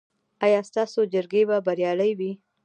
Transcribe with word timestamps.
ایا 0.45 0.59
ستاسو 0.69 0.99
جرګې 1.13 1.41
به 1.49 1.57
بریالۍ 1.67 2.11
وي؟ 2.19 2.31